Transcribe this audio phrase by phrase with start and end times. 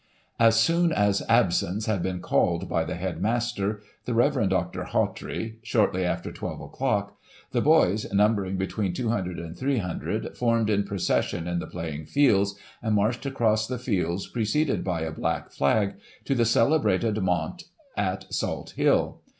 [0.49, 4.49] "As soon as' absence' had been called by the head master, the Rev.
[4.49, 4.85] Dr.
[4.85, 7.19] Hawtrey, shortly after 12 o'clock,
[7.51, 12.95] the boys, numbering between 200 and 300, formed in procession in the playing fields, and
[12.95, 15.93] marched across the fields, preceded by a black flag,
[16.25, 17.65] to the celebrated mount
[17.95, 19.21] at Salt Hill.